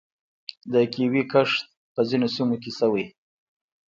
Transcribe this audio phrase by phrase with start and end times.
[0.71, 1.59] د کیوي کښت
[1.93, 3.05] په ځینو سیمو کې شوی.